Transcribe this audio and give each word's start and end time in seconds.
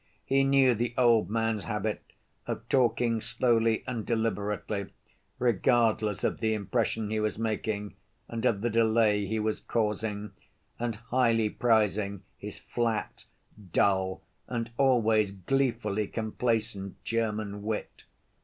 He 0.25 0.43
knew 0.43 0.73
the 0.73 0.95
old 0.97 1.29
man's 1.29 1.65
habit 1.65 2.01
of 2.47 2.67
talking 2.69 3.21
slowly 3.21 3.83
and 3.85 4.03
deliberately, 4.03 4.87
regardless 5.37 6.23
of 6.23 6.39
the 6.39 6.55
impression 6.55 7.11
he 7.11 7.19
was 7.19 7.37
making 7.37 7.93
and 8.27 8.43
of 8.43 8.61
the 8.61 8.71
delay 8.71 9.27
he 9.27 9.37
was 9.37 9.59
causing, 9.59 10.31
and 10.79 10.95
highly 10.95 11.51
prizing 11.51 12.23
his 12.35 12.57
flat, 12.57 13.25
dull 13.73 14.23
and 14.47 14.71
always 14.75 15.29
gleefully 15.33 16.07
complacent 16.07 17.03
German 17.03 17.61
wit. 17.61 18.05